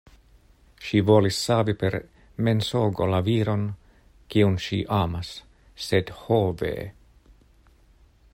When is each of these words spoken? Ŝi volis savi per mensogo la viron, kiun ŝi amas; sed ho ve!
Ŝi 0.85 1.01
volis 1.09 1.41
savi 1.49 1.75
per 1.83 1.97
mensogo 2.47 3.09
la 3.11 3.19
viron, 3.29 3.67
kiun 4.35 4.59
ŝi 4.69 4.81
amas; 5.03 5.31
sed 5.89 6.11
ho 6.23 6.41
ve! 6.63 6.75